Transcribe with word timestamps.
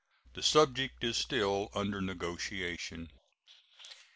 The 0.33 0.41
subject 0.41 1.03
is 1.03 1.15
still 1.15 1.69
under 1.75 2.01
negotiation. 2.01 3.11